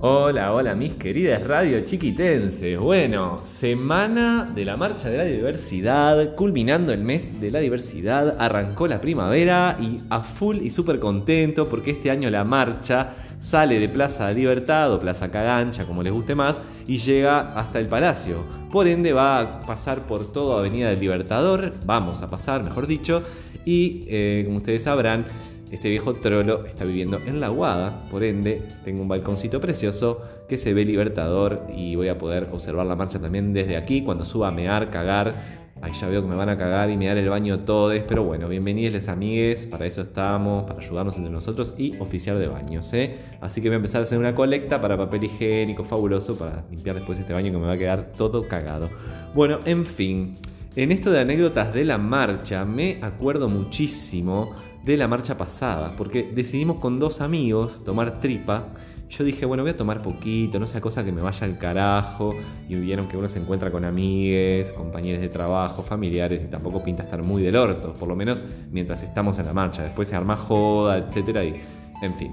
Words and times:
Hola, 0.00 0.54
hola 0.54 0.76
mis 0.76 0.94
queridas 0.94 1.44
radio 1.44 1.80
chiquitenses. 1.80 2.78
Bueno, 2.78 3.40
semana 3.42 4.44
de 4.44 4.64
la 4.64 4.76
Marcha 4.76 5.10
de 5.10 5.18
la 5.18 5.24
Diversidad, 5.24 6.36
culminando 6.36 6.92
el 6.92 7.02
mes 7.02 7.40
de 7.40 7.50
la 7.50 7.58
diversidad, 7.58 8.36
arrancó 8.38 8.86
la 8.86 9.00
primavera 9.00 9.76
y 9.80 9.98
a 10.08 10.20
full 10.20 10.58
y 10.58 10.70
súper 10.70 11.00
contento 11.00 11.68
porque 11.68 11.90
este 11.90 12.12
año 12.12 12.30
la 12.30 12.44
marcha 12.44 13.14
sale 13.40 13.80
de 13.80 13.88
Plaza 13.88 14.30
Libertad 14.30 14.92
o 14.92 15.00
Plaza 15.00 15.32
Cagancha, 15.32 15.84
como 15.84 16.04
les 16.04 16.12
guste 16.12 16.36
más, 16.36 16.60
y 16.86 16.98
llega 16.98 17.58
hasta 17.58 17.80
el 17.80 17.88
Palacio. 17.88 18.44
Por 18.70 18.86
ende 18.86 19.12
va 19.12 19.40
a 19.40 19.60
pasar 19.62 20.06
por 20.06 20.30
toda 20.30 20.60
Avenida 20.60 20.90
del 20.90 21.00
Libertador, 21.00 21.72
vamos 21.84 22.22
a 22.22 22.30
pasar, 22.30 22.62
mejor 22.62 22.86
dicho, 22.86 23.24
y 23.64 24.04
eh, 24.06 24.44
como 24.46 24.58
ustedes 24.58 24.84
sabrán, 24.84 25.26
este 25.70 25.88
viejo 25.90 26.14
trolo 26.14 26.64
está 26.64 26.84
viviendo 26.84 27.18
en 27.26 27.40
la 27.40 27.48
Guada, 27.48 28.08
por 28.10 28.24
ende 28.24 28.62
tengo 28.84 29.02
un 29.02 29.08
balconcito 29.08 29.60
precioso 29.60 30.22
que 30.48 30.56
se 30.56 30.72
ve 30.72 30.84
libertador 30.84 31.66
y 31.74 31.94
voy 31.94 32.08
a 32.08 32.18
poder 32.18 32.48
observar 32.52 32.86
la 32.86 32.96
marcha 32.96 33.18
también 33.20 33.52
desde 33.52 33.76
aquí 33.76 34.02
cuando 34.02 34.24
suba 34.24 34.48
a 34.48 34.50
mear, 34.50 34.90
cagar. 34.90 35.58
Ahí 35.80 35.92
ya 35.92 36.08
veo 36.08 36.22
que 36.22 36.28
me 36.28 36.34
van 36.34 36.48
a 36.48 36.58
cagar 36.58 36.90
y 36.90 36.96
me 36.96 37.08
el 37.08 37.28
baño 37.28 37.60
todos, 37.60 37.96
pero 38.08 38.24
bueno, 38.24 38.48
bienvenidos 38.48 38.94
les 38.94 39.08
amigues, 39.08 39.64
para 39.66 39.86
eso 39.86 40.00
estamos, 40.00 40.64
para 40.64 40.80
ayudarnos 40.80 41.16
entre 41.16 41.30
nosotros 41.30 41.72
y 41.78 41.96
oficiar 42.00 42.36
de 42.38 42.48
baños, 42.48 42.92
¿eh? 42.94 43.16
Así 43.40 43.60
que 43.60 43.68
voy 43.68 43.74
a 43.74 43.76
empezar 43.76 44.00
a 44.00 44.04
hacer 44.04 44.18
una 44.18 44.34
colecta 44.34 44.80
para 44.80 44.96
papel 44.96 45.24
higiénico 45.24 45.84
fabuloso 45.84 46.36
para 46.36 46.64
limpiar 46.68 46.96
después 46.96 47.20
este 47.20 47.32
baño 47.32 47.52
que 47.52 47.58
me 47.58 47.66
va 47.66 47.74
a 47.74 47.78
quedar 47.78 48.10
todo 48.16 48.48
cagado. 48.48 48.90
Bueno, 49.34 49.60
en 49.66 49.86
fin, 49.86 50.34
en 50.74 50.90
esto 50.90 51.12
de 51.12 51.20
anécdotas 51.20 51.72
de 51.72 51.84
la 51.84 51.98
marcha 51.98 52.64
me 52.64 52.98
acuerdo 53.00 53.48
muchísimo 53.48 54.56
de 54.92 54.96
la 54.96 55.06
marcha 55.06 55.36
pasada, 55.36 55.92
porque 55.98 56.30
decidimos 56.34 56.80
con 56.80 56.98
dos 56.98 57.20
amigos 57.20 57.84
tomar 57.84 58.20
tripa. 58.20 58.68
Yo 59.10 59.22
dije, 59.22 59.44
bueno, 59.44 59.62
voy 59.62 59.70
a 59.70 59.76
tomar 59.76 60.02
poquito, 60.02 60.58
no 60.58 60.66
sea 60.66 60.80
cosa 60.80 61.04
que 61.04 61.12
me 61.12 61.20
vaya 61.20 61.46
al 61.46 61.58
carajo. 61.58 62.34
Y 62.68 62.74
vieron 62.74 63.06
que 63.06 63.16
uno 63.16 63.28
se 63.28 63.38
encuentra 63.38 63.70
con 63.70 63.84
amigues, 63.84 64.70
compañeros 64.72 65.20
de 65.20 65.28
trabajo, 65.28 65.82
familiares, 65.82 66.42
y 66.42 66.46
tampoco 66.46 66.82
pinta 66.82 67.02
estar 67.02 67.22
muy 67.22 67.42
del 67.42 67.56
orto, 67.56 67.92
por 67.92 68.08
lo 68.08 68.16
menos 68.16 68.42
mientras 68.70 69.02
estamos 69.02 69.38
en 69.38 69.46
la 69.46 69.52
marcha. 69.52 69.82
Después 69.82 70.08
se 70.08 70.16
arma 70.16 70.36
joda, 70.36 70.96
etcétera, 70.96 71.44
y 71.44 71.60
en 72.02 72.14
fin. 72.14 72.32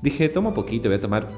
Dije, 0.00 0.28
tomo 0.28 0.52
poquito, 0.52 0.88
voy 0.88 0.98
a 0.98 1.00
tomar 1.00 1.28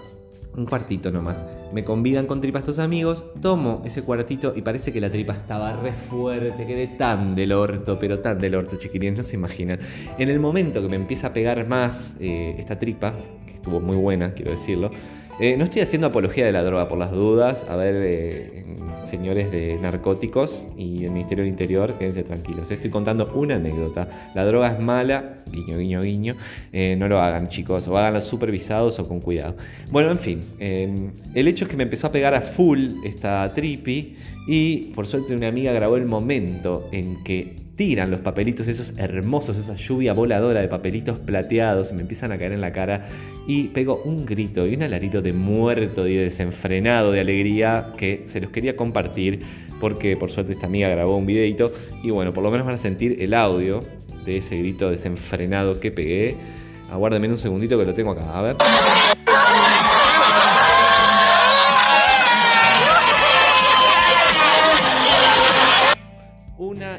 un 0.57 0.67
cuartito 0.67 1.11
nomás. 1.11 1.45
Me 1.73 1.85
convidan 1.85 2.27
con 2.27 2.41
tripa 2.41 2.61
estos 2.61 2.79
amigos, 2.79 3.25
tomo 3.41 3.83
ese 3.85 4.03
cuartito 4.03 4.53
y 4.55 4.63
parece 4.63 4.93
que 4.93 5.01
la 5.01 5.11
tripa 5.11 5.35
estaba 5.35 5.73
re 5.73 5.93
fuerte, 5.93 6.67
quedé 6.67 6.87
tan 6.87 7.35
del 7.35 7.53
orto, 7.53 7.99
pero 7.99 8.21
tan 8.21 8.39
del 8.39 8.55
orto, 8.55 8.77
chiquilines, 8.77 9.17
no 9.17 9.23
se 9.23 9.37
imaginan. 9.37 9.81
En 10.19 10.29
el 10.29 10.41
momento 10.41 10.81
que 10.81 10.89
me 10.89 10.97
empieza 10.97 11.29
a 11.29 11.33
pegar 11.33 11.67
más 11.67 12.15
eh, 12.21 12.55
esta 12.59 12.79
tripa, 12.79 13.15
que 13.47 13.55
estuvo 13.55 13.81
muy 13.81 13.97
buena, 13.97 14.33
quiero 14.33 14.53
decirlo, 14.53 14.91
eh, 15.41 15.57
no 15.57 15.65
estoy 15.65 15.83
haciendo 15.83 16.07
apología 16.07 16.47
de 16.47 16.53
la 16.53 16.63
droga 16.63 16.89
por 16.89 16.99
las 16.99 17.11
dudas. 17.11 17.65
A 17.69 17.77
ver, 17.77 17.95
eh, 17.99 18.65
señores 19.11 19.51
de 19.51 19.79
narcóticos 19.81 20.65
y 20.77 21.05
el 21.05 21.11
Ministerio 21.11 21.43
del 21.43 21.53
Interior, 21.53 21.99
quédense 21.99 22.23
tranquilos. 22.23 22.71
Estoy 22.71 22.91
contando 22.91 23.31
una 23.35 23.57
anécdota. 23.57 24.31
La 24.35 24.45
droga 24.45 24.73
es 24.73 24.79
mala, 24.79 25.43
guiño, 25.51 25.79
guiño, 25.79 26.01
guiño. 26.03 26.37
Eh, 26.73 26.95
no 26.97 27.09
lo 27.09 27.19
hagan, 27.21 27.49
chicos, 27.49 27.89
o 27.89 27.99
háganlo 27.99 28.21
supervisados 28.21 28.99
o 29.01 29.09
con 29.09 29.21
cuidado. 29.21 29.57
Bueno, 29.91 30.13
en 30.13 30.19
fin, 30.19 30.41
el 30.59 31.49
hecho 31.49 31.65
es 31.65 31.71
que 31.71 31.77
me 31.77 31.83
empezó 31.83 32.07
a 32.07 32.13
pegar 32.13 32.35
a 32.35 32.41
full 32.41 32.91
esta 33.05 33.53
tripi 33.55 34.17
y 34.47 34.93
por 34.95 35.07
suerte 35.07 35.35
una 35.35 35.49
amiga 35.49 35.73
grabó 35.73 35.97
el 35.97 36.07
momento 36.07 36.89
en 36.93 37.23
que 37.25 37.57
tiran 37.77 38.11
los 38.11 38.21
papelitos 38.21 38.69
esos 38.69 38.93
hermosos, 38.99 39.57
esa 39.57 39.75
lluvia 39.75 40.13
voladora 40.13 40.61
de 40.61 40.69
papelitos 40.69 41.19
plateados, 41.19 41.91
y 41.91 41.95
me 41.95 42.03
empiezan 42.03 42.31
a 42.33 42.39
caer 42.39 42.53
en 42.53 42.61
la 42.61 42.73
cara 42.73 43.07
y 43.47 43.65
pego 43.69 44.01
un 44.05 44.25
grito 44.25 44.67
y 44.67 44.75
un 44.75 44.83
alarito 44.83 45.23
de 45.23 45.33
muerto 45.33 46.07
y 46.07 46.15
de 46.15 46.25
desenfrenado 46.25 47.13
de 47.13 47.21
alegría 47.21 47.93
que 47.97 48.27
se 48.29 48.41
los 48.41 48.51
quería 48.51 48.77
compartir 48.77 49.41
porque 49.81 50.17
por 50.17 50.31
suerte 50.31 50.53
esta 50.53 50.67
amiga 50.67 50.89
grabó 50.89 51.17
un 51.17 51.27
videito 51.27 51.73
y 52.03 52.11
bueno, 52.11 52.33
por 52.33 52.45
lo 52.45 52.51
menos 52.51 52.67
van 52.67 52.77
a 52.77 52.79
sentir 52.79 53.17
el 53.21 53.35
audio 53.35 53.81
de 54.25 54.39
ese 54.39 54.57
grito 54.57 54.91
desenfrenado 54.91 55.81
que 55.81 55.91
pegué. 55.91 56.37
Aguárdenme 56.91 57.29
un 57.29 57.39
segundito 57.39 57.79
que 57.79 57.85
lo 57.85 57.95
tengo 57.95 58.13
acá, 58.13 58.39
a 58.39 58.43
ver. 58.43 58.57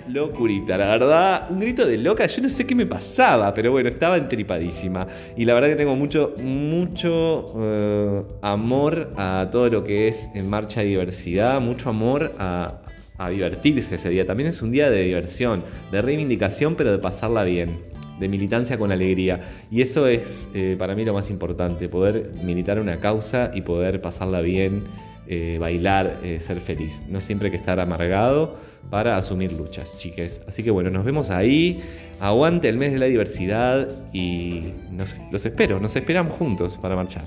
Locurita, 0.07 0.77
la 0.77 0.85
verdad, 0.97 1.47
un 1.49 1.59
grito 1.59 1.85
de 1.85 1.97
loca, 1.97 2.25
yo 2.27 2.41
no 2.41 2.49
sé 2.49 2.65
qué 2.65 2.75
me 2.75 2.85
pasaba, 2.85 3.53
pero 3.53 3.71
bueno, 3.71 3.89
estaba 3.89 4.17
entripadísima. 4.17 5.07
Y 5.35 5.45
la 5.45 5.53
verdad 5.53 5.69
que 5.69 5.75
tengo 5.75 5.95
mucho, 5.95 6.33
mucho 6.41 7.45
eh, 7.57 8.23
amor 8.41 9.11
a 9.17 9.49
todo 9.51 9.67
lo 9.69 9.83
que 9.83 10.07
es 10.07 10.27
en 10.33 10.49
marcha 10.49 10.81
diversidad, 10.81 11.59
mucho 11.61 11.89
amor 11.89 12.33
a, 12.37 12.81
divertirse 13.29 13.95
ese 13.95 14.09
día. 14.09 14.27
También 14.27 14.49
es 14.49 14.61
un 14.61 14.71
día 14.71 14.89
de 14.89 15.03
diversión, 15.03 15.63
de 15.89 16.01
reivindicación, 16.01 16.75
pero 16.75 16.91
de 16.91 16.97
pasarla 16.97 17.45
bien, 17.45 17.79
de 18.19 18.27
militancia 18.27 18.77
con 18.77 18.91
alegría. 18.91 19.39
Y 19.71 19.81
eso 19.81 20.07
es 20.07 20.49
eh, 20.53 20.75
para 20.77 20.95
mí 20.95 21.05
lo 21.05 21.13
más 21.13 21.29
importante, 21.29 21.87
poder 21.87 22.31
militar 22.43 22.77
una 22.77 22.99
causa 22.99 23.51
y 23.53 23.61
poder 23.61 24.01
pasarla 24.01 24.41
bien, 24.41 24.83
eh, 25.27 25.55
bailar, 25.61 26.17
ser 26.41 26.59
feliz. 26.59 26.99
No 27.07 27.21
siempre 27.21 27.47
hay 27.47 27.51
que 27.51 27.57
estar 27.57 27.79
amargado 27.79 28.57
para 28.89 29.17
asumir 29.17 29.51
luchas, 29.51 29.97
chiques. 29.97 30.41
Así 30.47 30.63
que 30.63 30.71
bueno, 30.71 30.89
nos 30.89 31.05
vemos 31.05 31.29
ahí. 31.29 31.81
Aguante 32.19 32.69
el 32.69 32.77
mes 32.77 32.93
de 32.93 32.99
la 32.99 33.07
diversidad 33.07 33.89
y 34.13 34.73
los 35.31 35.45
espero, 35.45 35.79
nos 35.79 35.95
esperamos 35.95 36.37
juntos 36.37 36.77
para 36.81 36.95
marchar. 36.95 37.25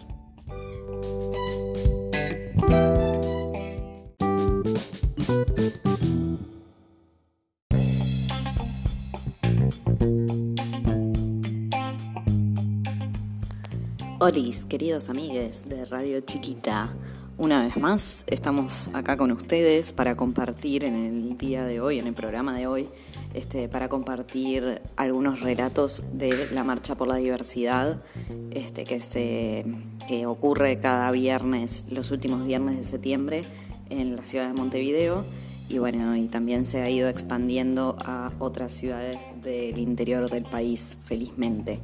Olis, 14.20 14.64
queridos 14.64 15.10
amigues 15.10 15.68
de 15.68 15.86
Radio 15.86 16.20
Chiquita. 16.20 16.92
Una 17.38 17.64
vez 17.64 17.76
más, 17.76 18.24
estamos 18.26 18.90
acá 18.94 19.16
con 19.16 19.30
ustedes 19.30 19.92
para 19.92 20.16
compartir 20.16 20.82
en 20.82 20.96
el 20.96 21.38
día 21.38 21.64
de 21.64 21.80
hoy, 21.80 22.00
en 22.00 22.08
el 22.08 22.14
programa 22.14 22.52
de 22.58 22.66
hoy, 22.66 22.88
este, 23.32 23.68
para 23.68 23.88
compartir 23.88 24.82
algunos 24.96 25.40
relatos 25.40 26.02
de 26.12 26.50
la 26.50 26.64
Marcha 26.64 26.96
por 26.96 27.06
la 27.06 27.14
Diversidad 27.14 28.02
este, 28.50 28.82
que, 28.82 29.00
se, 29.00 29.64
que 30.08 30.26
ocurre 30.26 30.80
cada 30.80 31.12
viernes, 31.12 31.84
los 31.88 32.10
últimos 32.10 32.44
viernes 32.44 32.76
de 32.76 32.82
septiembre 32.82 33.42
en 33.88 34.16
la 34.16 34.24
ciudad 34.24 34.48
de 34.48 34.54
Montevideo 34.54 35.24
y 35.68 35.78
bueno, 35.78 36.16
y 36.16 36.26
también 36.26 36.66
se 36.66 36.82
ha 36.82 36.90
ido 36.90 37.08
expandiendo 37.08 37.96
a 38.04 38.32
otras 38.40 38.72
ciudades 38.72 39.18
del 39.44 39.78
interior 39.78 40.28
del 40.28 40.42
país, 40.42 40.96
felizmente. 41.02 41.78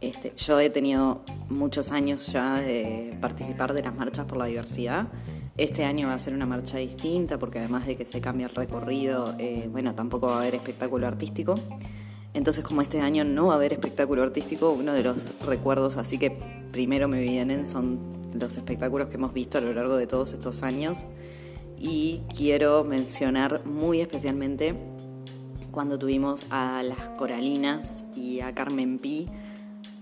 Este, 0.00 0.32
yo 0.36 0.60
he 0.60 0.70
tenido 0.70 1.22
muchos 1.48 1.90
años 1.90 2.26
ya 2.26 2.60
de 2.60 3.16
participar 3.20 3.72
de 3.72 3.82
las 3.82 3.94
marchas 3.94 4.26
por 4.26 4.36
la 4.36 4.46
diversidad. 4.46 5.08
Este 5.56 5.84
año 5.84 6.08
va 6.08 6.14
a 6.14 6.18
ser 6.18 6.34
una 6.34 6.46
marcha 6.46 6.78
distinta 6.78 7.38
porque 7.38 7.60
además 7.60 7.86
de 7.86 7.96
que 7.96 8.04
se 8.04 8.20
cambia 8.20 8.46
el 8.46 8.54
recorrido, 8.54 9.34
eh, 9.38 9.68
bueno, 9.70 9.94
tampoco 9.94 10.26
va 10.26 10.36
a 10.36 10.40
haber 10.40 10.56
espectáculo 10.56 11.06
artístico. 11.06 11.54
Entonces, 12.34 12.64
como 12.64 12.82
este 12.82 13.00
año 13.00 13.22
no 13.22 13.46
va 13.46 13.52
a 13.52 13.56
haber 13.56 13.72
espectáculo 13.72 14.24
artístico, 14.24 14.72
uno 14.72 14.92
de 14.92 15.04
los 15.04 15.32
recuerdos 15.40 15.96
así 15.96 16.18
que 16.18 16.36
primero 16.72 17.06
me 17.06 17.22
vienen 17.22 17.64
son 17.66 18.00
los 18.34 18.56
espectáculos 18.56 19.08
que 19.08 19.14
hemos 19.14 19.32
visto 19.32 19.58
a 19.58 19.60
lo 19.60 19.72
largo 19.72 19.96
de 19.96 20.08
todos 20.08 20.32
estos 20.32 20.64
años. 20.64 21.04
Y 21.78 22.22
quiero 22.36 22.82
mencionar 22.82 23.64
muy 23.64 24.00
especialmente 24.00 24.74
cuando 25.70 25.98
tuvimos 25.98 26.46
a 26.50 26.82
las 26.82 26.98
Coralinas 27.18 28.02
y 28.16 28.40
a 28.40 28.54
Carmen 28.54 28.98
Pi 28.98 29.28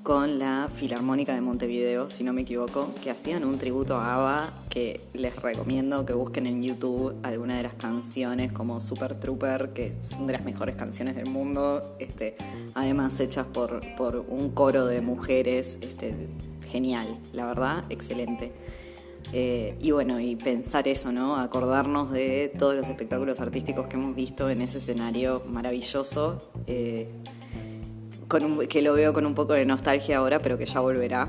con 0.02 0.40
la 0.40 0.68
Filarmónica 0.74 1.32
de 1.34 1.40
Montevideo, 1.40 2.10
si 2.10 2.24
no 2.24 2.32
me 2.32 2.42
equivoco, 2.42 2.92
que 3.02 3.10
hacían 3.10 3.44
un 3.44 3.58
tributo 3.58 3.96
a 3.96 4.14
ABBA 4.14 4.52
que 4.68 5.00
les 5.12 5.36
recomiendo 5.36 6.04
que 6.04 6.12
busquen 6.12 6.46
en 6.46 6.62
YouTube 6.62 7.14
alguna 7.22 7.56
de 7.56 7.62
las 7.62 7.74
canciones 7.74 8.52
como 8.52 8.80
Super 8.80 9.14
Trooper, 9.18 9.70
que 9.72 9.96
son 10.02 10.26
de 10.26 10.32
las 10.32 10.44
mejores 10.44 10.74
canciones 10.74 11.14
del 11.14 11.26
mundo, 11.26 11.94
este, 12.00 12.36
además 12.74 13.20
hechas 13.20 13.46
por, 13.46 13.80
por 13.94 14.16
un 14.16 14.50
coro 14.50 14.86
de 14.86 15.00
mujeres, 15.00 15.78
este, 15.80 16.28
genial, 16.68 17.20
la 17.32 17.46
verdad, 17.46 17.84
excelente. 17.88 18.52
Eh, 19.32 19.76
y 19.80 19.92
bueno, 19.92 20.18
y 20.18 20.34
pensar 20.34 20.88
eso, 20.88 21.12
¿no? 21.12 21.36
Acordarnos 21.36 22.10
de 22.10 22.52
todos 22.58 22.74
los 22.74 22.88
espectáculos 22.88 23.40
artísticos 23.40 23.86
que 23.86 23.96
hemos 23.96 24.16
visto 24.16 24.50
en 24.50 24.62
ese 24.62 24.78
escenario 24.78 25.42
maravilloso. 25.46 26.50
Eh, 26.66 27.08
que 28.68 28.82
lo 28.82 28.94
veo 28.94 29.12
con 29.12 29.26
un 29.26 29.34
poco 29.34 29.52
de 29.52 29.64
nostalgia 29.64 30.18
ahora, 30.18 30.40
pero 30.40 30.58
que 30.58 30.66
ya 30.66 30.80
volverá. 30.80 31.28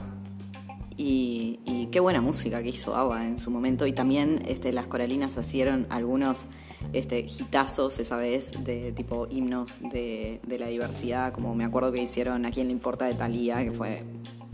Y, 0.96 1.60
qué 1.92 2.00
buena 2.00 2.22
música 2.22 2.64
que 2.64 2.70
hizo 2.70 2.96
ABBA 2.96 3.28
en 3.28 3.40
su 3.40 3.52
momento. 3.52 3.86
Y 3.86 3.94
también 3.94 4.42
este, 4.48 4.74
las 4.74 4.88
coralinas 4.88 5.38
hicieron 5.38 5.86
algunos 5.92 6.48
este, 6.92 7.28
esa 7.28 8.18
vez 8.18 8.52
de 8.64 8.92
tipo 8.92 9.28
himnos 9.30 9.82
de, 9.92 10.40
la 10.58 10.68
diversidad, 10.68 11.32
como 11.34 11.54
me 11.54 11.66
acuerdo 11.66 11.92
que 11.92 12.02
hicieron 12.02 12.46
A 12.46 12.52
quién 12.52 12.68
le 12.68 12.74
importa 12.74 13.06
de 13.06 13.14
Thalía, 13.14 13.64
que 13.64 13.72
fue 13.72 14.04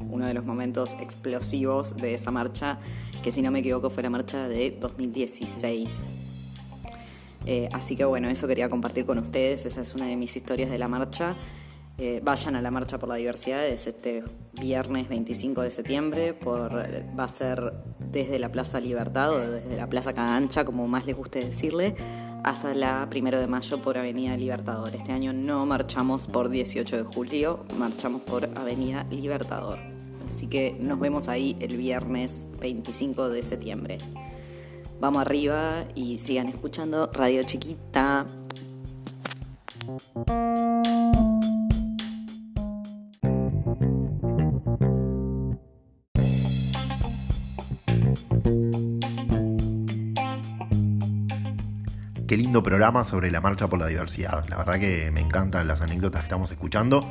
uno 0.09 0.25
de 0.25 0.33
los 0.33 0.45
momentos 0.45 0.95
explosivos 0.99 1.95
de 1.95 2.13
esa 2.13 2.31
marcha. 2.31 2.79
que 3.23 3.31
si 3.31 3.41
no 3.41 3.51
me 3.51 3.59
equivoco 3.59 3.89
fue 3.89 4.03
la 4.03 4.09
marcha 4.09 4.47
de 4.47 4.71
2016. 4.71 6.13
Eh, 7.45 7.69
así 7.71 7.95
que 7.95 8.05
bueno, 8.05 8.29
eso 8.29 8.47
quería 8.47 8.69
compartir 8.69 9.05
con 9.05 9.17
ustedes, 9.17 9.65
esa 9.65 9.81
es 9.81 9.95
una 9.95 10.07
de 10.07 10.15
mis 10.17 10.35
historias 10.35 10.69
de 10.69 10.77
la 10.77 10.87
marcha. 10.87 11.37
Eh, 12.01 12.21
vayan 12.23 12.55
a 12.55 12.61
la 12.61 12.71
Marcha 12.71 12.97
por 12.97 13.09
la 13.09 13.15
Diversidad, 13.15 13.67
es 13.67 13.85
este 13.85 14.23
viernes 14.53 15.09
25 15.09 15.61
de 15.61 15.69
septiembre, 15.69 16.33
por, 16.33 16.73
va 16.73 17.25
a 17.25 17.27
ser 17.27 17.73
desde 17.99 18.39
la 18.39 18.49
Plaza 18.53 18.79
Libertad 18.79 19.33
o 19.33 19.39
desde 19.39 19.75
la 19.75 19.87
Plaza 19.87 20.13
Cagancha, 20.13 20.63
como 20.63 20.87
más 20.87 21.05
les 21.05 21.17
guste 21.17 21.43
decirle, 21.43 21.95
hasta 22.45 22.73
la 22.73 23.09
primero 23.09 23.37
de 23.37 23.47
mayo 23.47 23.81
por 23.81 23.97
Avenida 23.97 24.37
Libertador. 24.37 24.95
Este 24.95 25.11
año 25.11 25.33
no 25.33 25.65
marchamos 25.65 26.27
por 26.27 26.47
18 26.47 26.95
de 26.95 27.03
julio, 27.03 27.65
marchamos 27.77 28.23
por 28.23 28.45
Avenida 28.57 29.05
Libertador. 29.11 29.79
Así 30.25 30.47
que 30.47 30.77
nos 30.79 31.01
vemos 31.01 31.27
ahí 31.27 31.57
el 31.59 31.75
viernes 31.75 32.45
25 32.61 33.27
de 33.27 33.43
septiembre. 33.43 33.97
Vamos 35.01 35.21
arriba 35.21 35.83
y 35.95 36.19
sigan 36.19 36.47
escuchando 36.47 37.09
Radio 37.11 37.43
Chiquita. 37.43 38.25
Qué 52.29 52.37
lindo 52.37 52.61
programa 52.61 53.03
sobre 53.03 53.31
la 53.31 53.41
marcha 53.41 53.67
por 53.67 53.79
la 53.79 53.87
diversidad. 53.87 54.45
La 54.49 54.57
verdad 54.57 54.79
que 54.79 55.09
me 55.09 55.19
encantan 55.19 55.67
las 55.67 55.81
anécdotas 55.81 56.21
que 56.21 56.25
estamos 56.27 56.51
escuchando. 56.51 57.09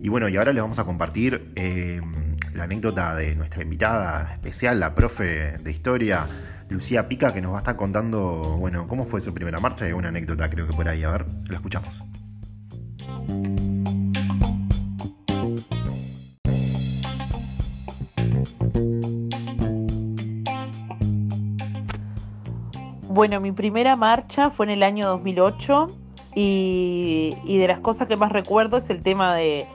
Y 0.00 0.08
bueno, 0.08 0.30
y 0.30 0.36
ahora 0.38 0.54
les 0.54 0.62
vamos 0.62 0.78
a 0.78 0.84
compartir 0.84 1.52
eh, 1.56 2.00
la 2.54 2.64
anécdota 2.64 3.14
de 3.14 3.36
nuestra 3.36 3.62
invitada 3.62 4.32
especial, 4.32 4.80
la 4.80 4.94
profe 4.94 5.58
de 5.58 5.70
historia, 5.70 6.26
Lucía 6.70 7.06
Pica, 7.06 7.34
que 7.34 7.42
nos 7.42 7.52
va 7.52 7.56
a 7.56 7.58
estar 7.58 7.76
contando, 7.76 8.56
bueno, 8.58 8.88
cómo 8.88 9.04
fue 9.04 9.20
su 9.20 9.34
primera 9.34 9.60
marcha 9.60 9.86
y 9.90 9.92
una 9.92 10.08
anécdota 10.08 10.48
creo 10.48 10.66
que 10.66 10.72
por 10.72 10.88
ahí. 10.88 11.04
A 11.04 11.10
ver, 11.10 11.26
lo 11.50 11.54
escuchamos. 11.54 12.02
Bueno, 23.08 23.40
mi 23.40 23.52
primera 23.52 23.94
marcha 23.94 24.50
fue 24.50 24.66
en 24.66 24.72
el 24.72 24.82
año 24.82 25.06
2008 25.06 25.88
y, 26.34 27.34
de 27.46 27.68
las 27.68 27.78
cosas 27.78 28.08
que 28.08 28.16
más 28.16 28.32
recuerdo 28.32 28.76
es 28.76 28.90
el 28.90 29.00
tema 29.02 29.34
de, 29.34 29.66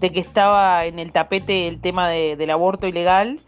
que 0.00 0.18
estaba 0.18 0.86
en 0.86 0.98
el 0.98 1.12
tapete 1.12 1.68
el 1.68 1.80
tema 1.80 2.08
del 2.08 2.50
aborto 2.50 2.86
ilegal 2.86 3.40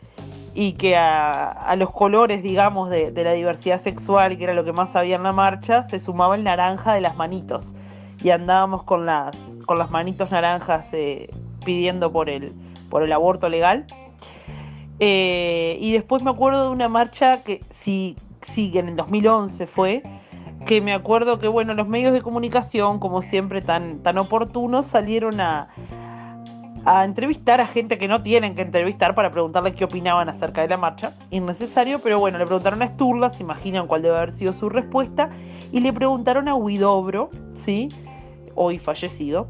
y 0.54 0.72
que 0.72 0.96
a, 0.96 1.74
los 1.76 1.90
colores, 1.90 2.42
digamos, 2.42 2.90
de, 2.90 3.10
la 3.12 3.32
diversidad 3.32 3.80
sexual, 3.80 4.36
que 4.36 4.44
era 4.44 4.52
lo 4.52 4.64
que 4.64 4.72
más 4.72 4.94
había 4.94 5.16
en 5.16 5.22
la 5.22 5.32
marcha, 5.32 5.82
se 5.82 6.00
sumaba 6.00 6.36
el 6.36 6.44
naranja 6.44 6.92
de 6.92 7.00
las 7.00 7.16
manitos. 7.16 7.74
Y 8.22 8.30
andábamos 8.30 8.82
con 8.82 9.06
las, 9.06 9.56
con 9.64 9.78
las 9.78 9.90
manitos 9.90 10.30
naranjas 10.30 10.92
eh, 10.92 11.30
pidiendo 11.64 12.12
por 12.12 12.28
el, 12.28 12.52
por 12.90 13.02
el 13.02 13.12
aborto 13.12 13.48
legal. 13.48 13.86
Eh, 15.00 15.78
y 15.80 15.92
después 15.92 16.22
me 16.22 16.30
acuerdo 16.30 16.64
de 16.64 16.70
una 16.70 16.88
marcha 16.88 17.42
que 17.42 17.60
si 17.70 18.16
sí, 18.40 18.70
en 18.74 18.88
el 18.88 18.96
2011 18.96 19.66
fue, 19.66 20.02
que 20.66 20.80
me 20.80 20.92
acuerdo 20.92 21.38
que, 21.38 21.48
bueno, 21.48 21.74
los 21.74 21.88
medios 21.88 22.12
de 22.12 22.22
comunicación, 22.22 22.98
como 22.98 23.22
siempre 23.22 23.62
tan, 23.62 24.02
tan 24.02 24.18
oportunos, 24.18 24.86
salieron 24.86 25.40
a, 25.40 25.68
a 26.84 27.04
entrevistar 27.04 27.60
a 27.60 27.66
gente 27.66 27.98
que 27.98 28.08
no 28.08 28.22
tienen 28.22 28.54
que 28.54 28.62
entrevistar 28.62 29.14
para 29.14 29.30
preguntarles 29.30 29.74
qué 29.74 29.84
opinaban 29.84 30.28
acerca 30.28 30.62
de 30.62 30.68
la 30.68 30.76
marcha. 30.76 31.14
Innecesario, 31.30 32.00
pero 32.00 32.18
bueno, 32.18 32.38
le 32.38 32.46
preguntaron 32.46 32.82
a 32.82 32.86
Sturla, 32.86 33.30
se 33.30 33.42
imaginan 33.42 33.86
cuál 33.86 34.02
debe 34.02 34.16
haber 34.16 34.32
sido 34.32 34.52
su 34.52 34.68
respuesta, 34.68 35.30
y 35.72 35.80
le 35.80 35.92
preguntaron 35.92 36.48
a 36.48 36.54
Huidobro, 36.54 37.30
¿sí? 37.54 37.88
Hoy 38.54 38.78
fallecido, 38.78 39.46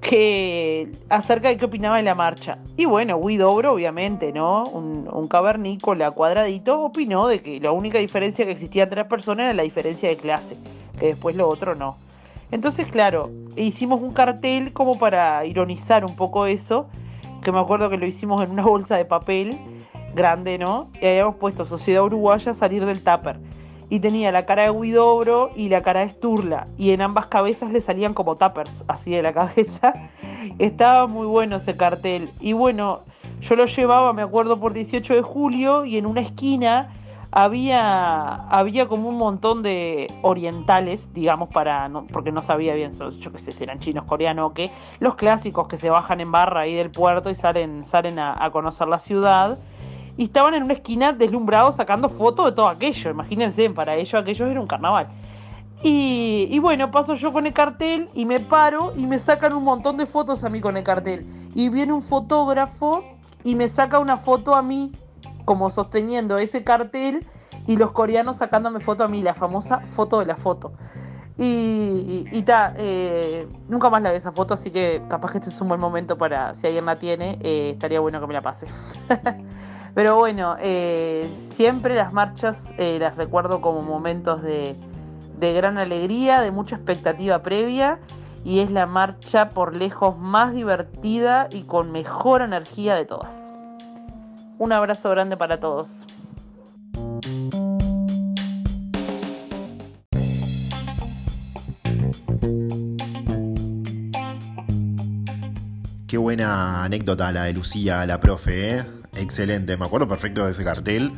que 0.00 0.92
acerca 1.08 1.48
de 1.48 1.56
qué 1.56 1.64
opinaba 1.64 1.96
de 1.96 2.02
la 2.02 2.14
marcha. 2.14 2.58
Y 2.76 2.84
bueno, 2.84 3.16
Huidobro, 3.16 3.72
obviamente, 3.72 4.32
¿no? 4.32 4.64
Un, 4.64 5.08
un, 5.12 5.28
cavernícola 5.28 6.10
cuadradito, 6.12 6.80
opinó 6.82 7.26
de 7.26 7.40
que 7.40 7.60
la 7.60 7.72
única 7.72 7.98
diferencia 7.98 8.44
que 8.44 8.52
existía 8.52 8.84
entre 8.84 9.00
las 9.00 9.08
personas 9.08 9.44
era 9.44 9.54
la 9.54 9.62
diferencia 9.64 10.08
de 10.08 10.16
clase, 10.16 10.56
que 10.98 11.06
después 11.06 11.34
lo 11.36 11.48
otro 11.48 11.74
no. 11.74 11.96
Entonces, 12.50 12.86
claro, 12.88 13.30
hicimos 13.56 14.00
un 14.00 14.12
cartel 14.12 14.72
como 14.72 14.98
para 14.98 15.44
ironizar 15.44 16.04
un 16.04 16.16
poco 16.16 16.46
eso, 16.46 16.88
que 17.42 17.52
me 17.52 17.58
acuerdo 17.58 17.90
que 17.90 17.98
lo 17.98 18.06
hicimos 18.06 18.42
en 18.42 18.50
una 18.50 18.64
bolsa 18.64 18.96
de 18.96 19.04
papel 19.04 19.58
grande, 20.14 20.58
¿no? 20.58 20.90
Y 21.00 21.06
habíamos 21.06 21.36
puesto 21.36 21.64
Sociedad 21.64 22.04
Uruguaya 22.04 22.54
salir 22.54 22.86
del 22.86 23.02
tupper 23.02 23.38
y 23.90 24.00
tenía 24.00 24.32
la 24.32 24.44
cara 24.44 24.64
de 24.64 24.70
Huidobro 24.70 25.50
y 25.56 25.68
la 25.68 25.82
cara 25.82 26.00
de 26.00 26.10
Sturla. 26.10 26.66
Y 26.76 26.90
en 26.90 27.00
ambas 27.00 27.26
cabezas 27.26 27.72
le 27.72 27.80
salían 27.80 28.14
como 28.14 28.36
tappers, 28.36 28.84
así 28.88 29.12
de 29.12 29.22
la 29.22 29.32
cabeza. 29.34 29.94
Estaba 30.58 31.06
muy 31.06 31.26
bueno 31.26 31.56
ese 31.56 31.76
cartel. 31.76 32.30
Y 32.40 32.52
bueno, 32.52 33.00
yo 33.40 33.56
lo 33.56 33.66
llevaba, 33.66 34.12
me 34.12 34.22
acuerdo, 34.22 34.60
por 34.60 34.74
18 34.74 35.14
de 35.14 35.22
julio 35.22 35.84
y 35.84 35.96
en 35.96 36.06
una 36.06 36.20
esquina 36.20 36.92
había, 37.30 38.34
había 38.48 38.88
como 38.88 39.08
un 39.08 39.16
montón 39.16 39.62
de 39.62 40.12
orientales, 40.22 41.12
digamos, 41.14 41.48
para 41.50 41.90
porque 42.10 42.32
no 42.32 42.42
sabía 42.42 42.74
bien, 42.74 42.90
yo 42.90 43.32
qué 43.32 43.38
sé, 43.38 43.52
si 43.52 43.64
eran 43.64 43.78
chinos, 43.78 44.04
coreanos 44.04 44.50
o 44.50 44.54
qué, 44.54 44.70
los 44.98 45.14
clásicos 45.14 45.68
que 45.68 45.76
se 45.76 45.90
bajan 45.90 46.20
en 46.20 46.32
barra 46.32 46.62
ahí 46.62 46.74
del 46.74 46.90
puerto 46.90 47.28
y 47.28 47.34
salen, 47.34 47.84
salen 47.84 48.18
a 48.18 48.48
conocer 48.50 48.88
la 48.88 48.98
ciudad 48.98 49.58
y 50.18 50.24
estaban 50.24 50.52
en 50.54 50.64
una 50.64 50.74
esquina 50.74 51.12
deslumbrados 51.12 51.76
sacando 51.76 52.08
fotos 52.08 52.46
de 52.46 52.52
todo 52.52 52.66
aquello. 52.66 53.12
Imagínense, 53.12 53.70
para 53.70 53.94
ellos 53.94 54.14
aquello 54.14 54.46
era 54.46 54.60
un 54.60 54.66
carnaval. 54.66 55.06
Y, 55.80 56.58
bueno, 56.58 56.90
paso 56.90 57.14
yo 57.14 57.32
con 57.32 57.46
el 57.46 57.52
cartel 57.52 58.08
y 58.14 58.24
me 58.24 58.40
paro 58.40 58.92
y 58.96 59.06
me 59.06 59.20
sacan 59.20 59.52
un 59.52 59.62
montón 59.62 59.96
de 59.96 60.06
fotos 60.06 60.42
a 60.42 60.48
mí 60.48 60.60
con 60.60 60.76
el 60.76 60.82
cartel. 60.82 61.24
Y 61.54 61.68
viene 61.68 61.92
un 61.92 62.02
fotógrafo 62.02 63.04
y 63.44 63.54
me 63.54 63.68
saca 63.68 64.00
una 64.00 64.16
foto 64.16 64.56
a 64.56 64.62
mí 64.62 64.90
como 65.44 65.70
sosteniendo 65.70 66.36
ese 66.36 66.64
cartel 66.64 67.24
y 67.68 67.76
los 67.76 67.92
coreanos 67.92 68.38
sacándome 68.38 68.80
foto 68.80 69.04
a 69.04 69.08
mí, 69.08 69.22
la 69.22 69.34
famosa 69.34 69.78
foto 69.86 70.18
de 70.18 70.26
la 70.26 70.34
foto. 70.34 70.72
Y, 71.38 72.26
y, 72.32 72.44
eh, 72.48 73.46
nunca 73.68 73.88
más 73.88 74.02
la 74.02 74.10
vi 74.10 74.16
esa 74.16 74.32
foto, 74.32 74.54
así 74.54 74.72
que 74.72 75.00
capaz 75.08 75.30
que 75.30 75.38
este 75.38 75.50
es 75.50 75.60
un 75.60 75.68
buen 75.68 75.80
momento 75.80 76.18
para, 76.18 76.56
si 76.56 76.66
alguien 76.66 76.86
la 76.86 76.96
tiene, 76.96 77.38
eh, 77.40 77.70
estaría 77.74 78.00
bueno 78.00 78.20
que 78.20 78.26
me 78.26 78.34
la 78.34 78.40
pase. 78.40 78.66
Pero 79.98 80.14
bueno, 80.14 80.54
eh, 80.60 81.28
siempre 81.34 81.96
las 81.96 82.12
marchas 82.12 82.72
eh, 82.78 82.98
las 83.00 83.16
recuerdo 83.16 83.60
como 83.60 83.82
momentos 83.82 84.40
de, 84.42 84.76
de 85.40 85.52
gran 85.52 85.76
alegría, 85.76 86.40
de 86.40 86.52
mucha 86.52 86.76
expectativa 86.76 87.42
previa 87.42 87.98
y 88.44 88.60
es 88.60 88.70
la 88.70 88.86
marcha 88.86 89.48
por 89.48 89.74
lejos 89.74 90.16
más 90.16 90.54
divertida 90.54 91.48
y 91.50 91.64
con 91.64 91.90
mejor 91.90 92.42
energía 92.42 92.94
de 92.94 93.06
todas. 93.06 93.52
Un 94.58 94.70
abrazo 94.70 95.10
grande 95.10 95.36
para 95.36 95.58
todos. 95.58 96.06
Qué 106.06 106.16
buena 106.16 106.84
anécdota 106.84 107.32
la 107.32 107.42
de 107.42 107.52
Lucía, 107.52 108.06
la 108.06 108.20
profe, 108.20 108.76
¿eh? 108.76 108.97
Excelente, 109.18 109.76
me 109.76 109.84
acuerdo 109.84 110.06
perfecto 110.06 110.44
de 110.44 110.52
ese 110.52 110.62
cartel. 110.62 111.12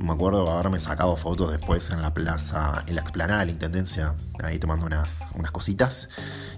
Me 0.00 0.12
acuerdo 0.12 0.50
haberme 0.50 0.80
sacado 0.80 1.16
fotos 1.16 1.50
después 1.50 1.90
en 1.90 2.00
la 2.00 2.14
plaza, 2.14 2.82
en 2.86 2.94
la 2.94 3.02
explanada 3.02 3.40
de 3.40 3.46
la 3.46 3.52
intendencia, 3.52 4.14
ahí 4.42 4.58
tomando 4.58 4.86
unas, 4.86 5.22
unas 5.34 5.50
cositas. 5.50 6.08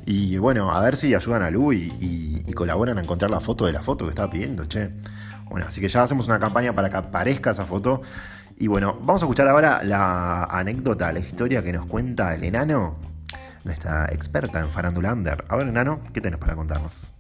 Y 0.07 0.39
bueno, 0.39 0.71
a 0.71 0.81
ver 0.81 0.97
si 0.97 1.13
ayudan 1.13 1.43
a 1.43 1.51
Lu 1.51 1.73
y, 1.73 2.45
colaboran 2.55 2.99
a 2.99 3.01
encontrar 3.03 3.33
la 3.33 3.41
foto 3.41 3.67
de 3.67 3.73
la 3.73 3.83
foto 3.83 4.05
que 4.05 4.11
estaba 4.11 4.31
pidiendo, 4.31 4.67
che. 4.67 4.91
Bueno, 5.51 5.67
así 5.69 5.81
que 5.81 5.89
ya 5.89 6.05
hacemos 6.05 6.29
una 6.29 6.39
campaña 6.39 6.73
para 6.73 6.89
que 6.89 6.97
aparezca 6.97 7.51
esa 7.51 7.67
foto. 7.67 8.03
Y 8.57 8.69
bueno, 8.69 8.97
vamos 9.03 9.21
a 9.23 9.25
escuchar 9.25 9.49
ahora 9.49 9.83
la 9.83 10.45
anécdota, 10.45 11.13
la 11.13 11.19
historia 11.19 11.65
que 11.65 11.73
nos 11.73 11.87
cuenta 11.87 12.33
el 12.35 12.45
enano, 12.45 12.97
nuestra 13.65 14.07
experta 14.13 14.61
en 14.61 14.71
farandulander. 14.71 15.45
A 15.49 15.57
ver, 15.57 15.67
enano, 15.67 15.99
¿qué 16.13 16.21
tenés 16.21 16.39
para 16.39 16.55
contarnos? 16.55 17.13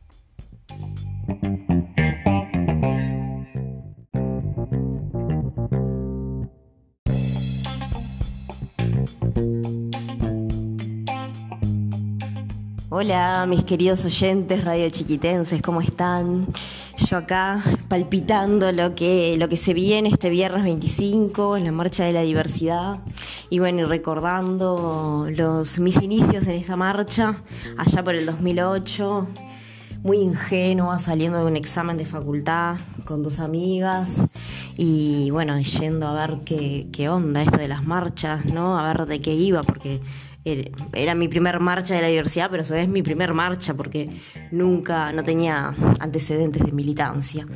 Hola, 12.96 13.44
mis 13.48 13.64
queridos 13.64 14.04
oyentes 14.04 14.62
radio 14.62 14.88
chiquitenses, 14.88 15.60
¿cómo 15.62 15.80
están? 15.80 16.46
Yo 16.96 17.16
acá 17.16 17.60
palpitando 17.88 18.70
lo 18.70 18.94
que, 18.94 19.34
lo 19.36 19.48
que 19.48 19.56
se 19.56 19.74
viene 19.74 20.10
este 20.10 20.30
viernes 20.30 20.62
25, 20.62 21.56
en 21.56 21.64
la 21.64 21.72
Marcha 21.72 22.04
de 22.04 22.12
la 22.12 22.22
Diversidad, 22.22 23.00
y 23.50 23.58
bueno, 23.58 23.88
recordando 23.88 25.26
los, 25.28 25.80
mis 25.80 26.00
inicios 26.02 26.46
en 26.46 26.54
esa 26.54 26.76
marcha, 26.76 27.42
allá 27.76 28.04
por 28.04 28.14
el 28.14 28.26
2008, 28.26 29.26
muy 30.04 30.18
ingenua, 30.18 31.00
saliendo 31.00 31.40
de 31.40 31.46
un 31.46 31.56
examen 31.56 31.96
de 31.96 32.06
facultad 32.06 32.76
con 33.04 33.24
dos 33.24 33.40
amigas, 33.40 34.22
y 34.76 35.30
bueno, 35.30 35.60
yendo 35.60 36.06
a 36.06 36.12
ver 36.12 36.44
qué, 36.44 36.86
qué 36.92 37.08
onda 37.08 37.42
esto 37.42 37.58
de 37.58 37.66
las 37.66 37.82
marchas, 37.82 38.44
¿no? 38.44 38.78
A 38.78 38.86
ver 38.86 39.06
de 39.06 39.20
qué 39.20 39.34
iba, 39.34 39.64
porque 39.64 40.00
era 40.44 41.14
mi 41.14 41.28
primer 41.28 41.58
marcha 41.60 41.94
de 41.94 42.02
la 42.02 42.08
diversidad, 42.08 42.50
pero 42.50 42.64
su 42.64 42.74
vez 42.74 42.88
mi 42.88 43.02
primer 43.02 43.32
marcha 43.34 43.74
porque 43.74 44.10
nunca, 44.50 45.12
no 45.12 45.24
tenía 45.24 45.74
antecedentes 46.00 46.64
de 46.64 46.72
militancia. 46.72 47.46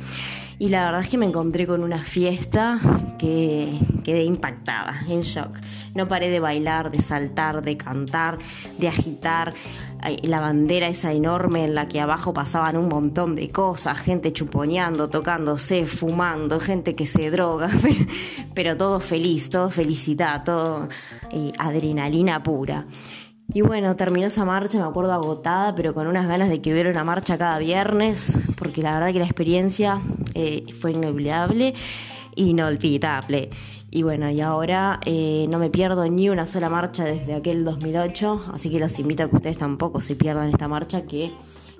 Y 0.59 0.67
la 0.67 0.83
verdad 0.83 1.01
es 1.01 1.07
que 1.07 1.17
me 1.17 1.25
encontré 1.25 1.65
con 1.65 1.83
una 1.83 2.03
fiesta 2.03 2.81
que 3.17 3.79
quedé 4.03 4.23
impactada, 4.23 5.03
en 5.07 5.21
shock. 5.21 5.57
No 5.95 6.09
paré 6.09 6.29
de 6.29 6.41
bailar, 6.41 6.91
de 6.91 7.01
saltar, 7.01 7.61
de 7.61 7.77
cantar, 7.77 8.37
de 8.77 8.89
agitar 8.89 9.53
la 10.23 10.39
bandera 10.41 10.87
esa 10.87 11.13
enorme 11.13 11.63
en 11.63 11.75
la 11.75 11.87
que 11.87 12.01
abajo 12.01 12.33
pasaban 12.33 12.75
un 12.75 12.89
montón 12.89 13.35
de 13.35 13.49
cosas, 13.49 13.99
gente 13.99 14.33
chuponeando, 14.33 15.09
tocándose, 15.09 15.85
fumando, 15.85 16.59
gente 16.59 16.93
que 16.93 17.05
se 17.05 17.31
droga, 17.31 17.69
pero, 18.53 18.75
todo 18.75 18.99
feliz, 18.99 19.49
todo 19.49 19.69
felicidad, 19.69 20.43
todo 20.43 20.89
eh, 21.31 21.53
adrenalina 21.57 22.43
pura. 22.43 22.85
Y 23.51 23.61
bueno, 23.61 23.95
terminó 23.95 24.27
esa 24.27 24.45
marcha, 24.45 24.77
me 24.77 24.83
acuerdo 24.83 25.11
agotada, 25.11 25.73
pero 25.73 25.93
con 25.93 26.05
unas 26.05 26.27
ganas 26.27 26.49
de 26.49 26.61
que 26.61 26.71
hubiera 26.71 26.91
una 26.91 27.03
marcha 27.03 27.37
cada 27.37 27.57
viernes, 27.57 28.33
porque 28.59 28.81
la 28.81 28.93
verdad 28.93 29.13
que 29.13 29.19
la 29.19 29.25
experiencia 29.25 30.01
eh, 30.35 30.63
fue 30.79 30.91
inolvidable, 30.91 31.73
inolvidable. 32.35 33.49
Y 33.89 34.03
bueno, 34.03 34.29
y 34.29 34.39
ahora 34.41 34.99
eh, 35.05 35.47
no 35.49 35.57
me 35.57 35.71
pierdo 35.71 36.07
ni 36.07 36.29
una 36.29 36.45
sola 36.45 36.69
marcha 36.69 37.05
desde 37.05 37.33
aquel 37.33 37.63
2008, 37.63 38.51
así 38.53 38.69
que 38.69 38.79
los 38.79 38.99
invito 38.99 39.23
a 39.23 39.29
que 39.29 39.37
ustedes 39.37 39.57
tampoco 39.57 39.99
se 39.99 40.15
pierdan 40.15 40.49
esta 40.49 40.67
marcha 40.67 41.03
que 41.03 41.31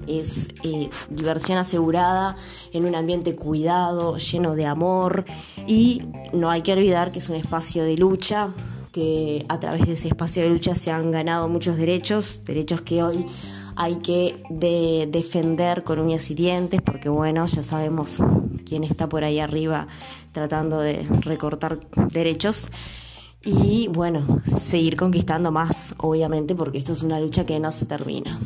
es 0.08 0.48
eh, 0.64 0.90
diversión 1.10 1.58
asegurada 1.58 2.36
en 2.72 2.86
un 2.86 2.96
ambiente 2.96 3.36
cuidado, 3.36 4.18
lleno 4.18 4.56
de 4.56 4.66
amor 4.66 5.26
y 5.68 6.04
no 6.34 6.50
hay 6.50 6.62
que 6.62 6.72
olvidar 6.72 7.12
que 7.12 7.20
es 7.20 7.30
un 7.30 7.36
espacio 7.36 7.84
de 7.84 7.98
lucha 7.98 8.54
que 8.92 9.46
a 9.50 9.60
través 9.60 9.86
de 9.86 9.94
ese 9.94 10.08
espacio 10.08 10.42
de 10.42 10.50
lucha 10.50 10.74
se 10.74 10.90
han 10.90 11.12
ganado 11.12 11.48
muchos 11.48 11.78
derechos, 11.78 12.44
derechos 12.46 12.82
que 12.82 13.04
hoy 13.04 13.26
hay 13.82 13.96
que 13.96 14.44
defender 15.08 15.86
con 15.86 16.00
uñas 16.00 16.30
y 16.30 16.36
dientes, 16.36 16.82
porque 16.82 17.08
bueno, 17.08 17.46
ya 17.46 17.64
sabemos 17.64 18.18
quién 18.66 18.84
está 18.84 19.08
por 19.08 19.24
ahí 19.24 19.40
arriba 19.40 19.88
tratando 20.34 20.80
de 20.80 21.08
recortar 21.22 21.80
derechos. 22.12 22.68
Y 23.46 23.88
bueno, 23.88 24.42
seguir 24.60 24.98
conquistando 24.98 25.54
más, 25.54 25.96
obviamente, 25.98 26.56
porque 26.56 26.78
esto 26.78 26.92
es 26.92 27.04
una 27.04 27.22
lucha 27.22 27.46
que 27.46 27.58
no 27.62 27.72
se 27.72 27.86
termina. 27.86 28.38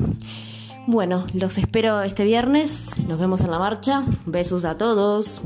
Bueno, 0.86 1.26
los 1.34 1.58
espero 1.58 2.04
este 2.04 2.26
viernes, 2.26 2.92
nos 3.08 3.18
vemos 3.18 3.42
en 3.42 3.50
la 3.50 3.58
marcha, 3.58 4.06
besos 4.28 4.66
a 4.66 4.78
todos. 4.78 5.42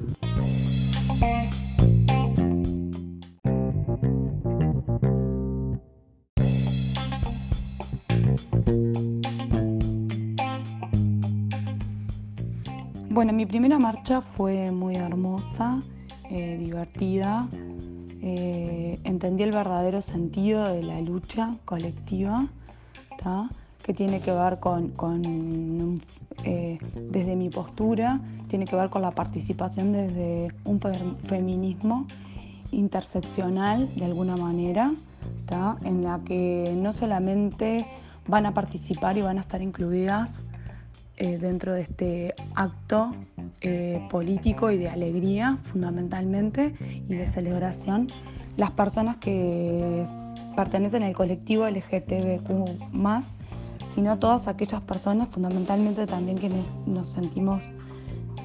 Bueno, 13.18 13.34
mi 13.34 13.48
primera 13.48 13.80
marcha 13.80 14.22
fue 14.22 14.70
muy 14.70 14.96
hermosa, 14.96 15.82
eh, 16.30 16.56
divertida. 16.60 17.48
Eh, 18.22 19.00
entendí 19.06 19.42
el 19.42 19.52
verdadero 19.52 20.02
sentido 20.02 20.72
de 20.72 20.84
la 20.84 21.02
lucha 21.02 21.56
colectiva, 21.66 22.46
que 23.82 23.94
tiene 23.96 24.20
que 24.20 24.32
ver 24.32 24.60
con, 24.60 24.94
eh, 26.44 26.78
desde 27.10 27.36
mi 27.36 27.50
postura, 27.50 28.22
tiene 28.50 28.66
que 28.66 28.76
ver 28.76 28.92
con 28.92 29.02
la 29.02 29.10
participación 29.10 29.94
desde 29.94 30.54
un 30.64 30.80
feminismo 31.24 32.06
interseccional 32.72 33.90
de 33.96 34.06
alguna 34.06 34.38
manera, 34.38 34.94
en 35.84 36.04
la 36.04 36.20
que 36.24 36.72
no 36.78 36.94
solamente 36.94 37.88
van 38.28 38.46
a 38.46 38.54
participar 38.54 39.18
y 39.18 39.24
van 39.24 39.40
a 39.40 39.42
estar 39.42 39.64
incluidas 39.64 40.36
eh, 41.18 41.38
dentro 41.38 41.74
de 41.74 41.82
este 41.82 42.36
acto 42.56 43.14
eh, 43.62 44.06
político 44.10 44.72
y 44.72 44.78
de 44.78 44.90
alegría 44.90 45.58
fundamentalmente 45.64 46.76
y 47.10 47.16
de 47.16 47.28
celebración 47.28 48.08
las 48.56 48.72
personas 48.72 49.18
que 49.18 50.06
pertenecen 50.56 51.04
al 51.04 51.14
colectivo 51.14 51.68
LGTBQ 51.68 52.94
sino 53.88 54.20
todas 54.20 54.48
aquellas 54.48 54.82
personas, 54.82 55.30
fundamentalmente 55.30 56.06
también 56.06 56.38
quienes 56.38 56.68
nos 56.86 57.08
sentimos 57.08 57.64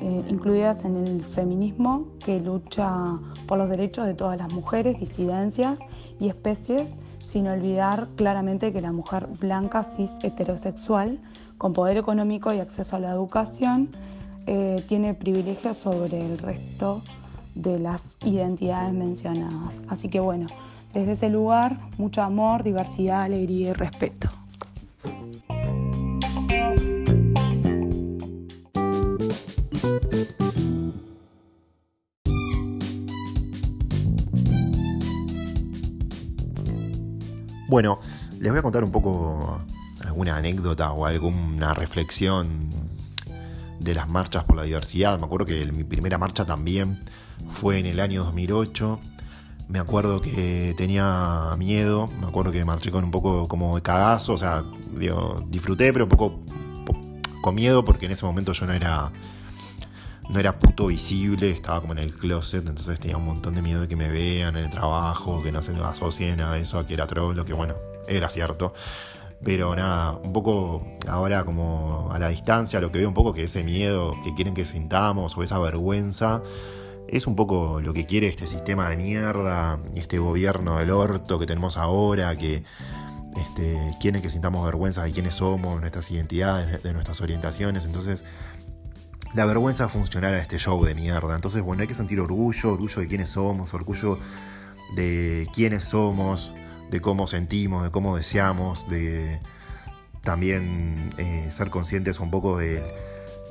eh, 0.00 0.24
incluidas 0.28 0.84
en 0.84 0.96
el 0.96 1.24
feminismo 1.24 2.08
que 2.24 2.40
lucha 2.40 3.18
por 3.46 3.58
los 3.58 3.68
derechos 3.68 4.06
de 4.06 4.14
todas 4.14 4.38
las 4.38 4.52
mujeres, 4.52 4.98
disidencias 4.98 5.78
y 6.18 6.28
especies, 6.28 6.88
sin 7.24 7.46
olvidar 7.48 8.08
claramente 8.16 8.72
que 8.72 8.80
la 8.80 8.92
mujer 8.92 9.28
blanca, 9.40 9.84
cis, 9.84 10.10
heterosexual, 10.22 11.18
con 11.58 11.72
poder 11.72 11.96
económico 11.96 12.52
y 12.52 12.58
acceso 12.58 12.96
a 12.96 13.00
la 13.00 13.10
educación, 13.10 13.88
eh, 14.46 14.84
tiene 14.88 15.14
privilegios 15.14 15.76
sobre 15.76 16.20
el 16.20 16.38
resto 16.38 17.02
de 17.54 17.78
las 17.78 18.16
identidades 18.24 18.92
mencionadas. 18.92 19.80
Así 19.88 20.08
que 20.08 20.20
bueno, 20.20 20.46
desde 20.92 21.12
ese 21.12 21.30
lugar, 21.30 21.78
mucho 21.98 22.22
amor, 22.22 22.62
diversidad, 22.62 23.22
alegría 23.22 23.70
y 23.70 23.72
respeto. 23.72 24.28
Bueno, 37.72 38.00
les 38.38 38.52
voy 38.52 38.58
a 38.58 38.62
contar 38.62 38.84
un 38.84 38.92
poco 38.92 39.62
alguna 40.04 40.36
anécdota 40.36 40.92
o 40.92 41.06
alguna 41.06 41.72
reflexión 41.72 42.68
de 43.80 43.94
las 43.94 44.10
marchas 44.10 44.44
por 44.44 44.56
la 44.56 44.64
diversidad. 44.64 45.18
Me 45.18 45.24
acuerdo 45.24 45.46
que 45.46 45.64
mi 45.72 45.82
primera 45.82 46.18
marcha 46.18 46.44
también 46.44 47.02
fue 47.48 47.78
en 47.78 47.86
el 47.86 47.98
año 48.00 48.24
2008. 48.24 49.00
Me 49.68 49.78
acuerdo 49.78 50.20
que 50.20 50.74
tenía 50.76 51.54
miedo, 51.56 52.10
me 52.20 52.26
acuerdo 52.26 52.52
que 52.52 52.62
marché 52.62 52.90
con 52.90 53.04
un 53.04 53.10
poco 53.10 53.48
como 53.48 53.74
de 53.76 53.80
cagazo, 53.80 54.34
o 54.34 54.38
sea, 54.38 54.62
disfruté, 55.48 55.94
pero 55.94 56.04
un 56.04 56.10
poco 56.10 56.40
con 57.40 57.54
miedo 57.54 57.86
porque 57.86 58.04
en 58.04 58.12
ese 58.12 58.26
momento 58.26 58.52
yo 58.52 58.66
no 58.66 58.74
era 58.74 59.10
no 60.30 60.38
era 60.38 60.58
puto 60.58 60.86
visible, 60.86 61.50
estaba 61.50 61.80
como 61.80 61.92
en 61.92 61.98
el 61.98 62.14
closet, 62.14 62.66
entonces 62.66 63.00
tenía 63.00 63.16
un 63.16 63.24
montón 63.24 63.54
de 63.54 63.62
miedo 63.62 63.82
de 63.82 63.88
que 63.88 63.96
me 63.96 64.10
vean 64.10 64.56
en 64.56 64.64
el 64.64 64.70
trabajo, 64.70 65.42
que 65.42 65.52
no 65.52 65.62
se 65.62 65.72
me 65.72 65.82
asocien 65.82 66.40
a 66.40 66.56
eso, 66.58 66.78
a 66.78 66.86
que 66.86 66.94
era 66.94 67.06
lo 67.06 67.44
que 67.44 67.52
bueno, 67.52 67.74
era 68.06 68.30
cierto. 68.30 68.72
Pero 69.44 69.74
nada, 69.74 70.12
un 70.12 70.32
poco 70.32 70.86
ahora 71.08 71.44
como 71.44 72.10
a 72.12 72.18
la 72.18 72.28
distancia, 72.28 72.80
lo 72.80 72.92
que 72.92 72.98
veo 72.98 73.08
un 73.08 73.14
poco 73.14 73.32
que 73.32 73.44
ese 73.44 73.64
miedo 73.64 74.14
que 74.24 74.32
quieren 74.34 74.54
que 74.54 74.64
sintamos 74.64 75.36
o 75.36 75.42
esa 75.42 75.58
vergüenza 75.58 76.42
es 77.08 77.26
un 77.26 77.34
poco 77.34 77.80
lo 77.80 77.92
que 77.92 78.06
quiere 78.06 78.28
este 78.28 78.46
sistema 78.46 78.88
de 78.88 78.96
mierda 78.96 79.78
este 79.96 80.18
gobierno 80.18 80.78
del 80.78 80.90
orto 80.90 81.38
que 81.38 81.46
tenemos 81.46 81.76
ahora, 81.76 82.36
que 82.36 82.62
este, 83.36 83.78
quieren 84.00 84.22
que 84.22 84.30
sintamos 84.30 84.64
vergüenza 84.64 85.02
de 85.02 85.12
quiénes 85.12 85.34
somos, 85.34 85.80
nuestras 85.80 86.10
identidades, 86.10 86.82
de 86.82 86.92
nuestras 86.92 87.20
orientaciones. 87.20 87.84
Entonces, 87.84 88.24
la 89.34 89.44
vergüenza 89.44 89.88
funcional 89.88 90.34
a 90.34 90.38
este 90.38 90.58
show 90.58 90.84
de 90.84 90.94
mierda. 90.94 91.34
Entonces, 91.34 91.62
bueno, 91.62 91.82
hay 91.82 91.88
que 91.88 91.94
sentir 91.94 92.20
orgullo, 92.20 92.72
orgullo 92.72 93.00
de 93.00 93.08
quiénes 93.08 93.30
somos, 93.30 93.72
orgullo 93.74 94.18
de 94.94 95.48
quiénes 95.52 95.84
somos, 95.84 96.52
de 96.90 97.00
cómo 97.00 97.26
sentimos, 97.26 97.84
de 97.84 97.90
cómo 97.90 98.16
deseamos, 98.16 98.88
de 98.88 99.40
también 100.22 101.10
eh, 101.18 101.48
ser 101.50 101.70
conscientes 101.70 102.20
un 102.20 102.30
poco 102.30 102.58
de, 102.58 102.82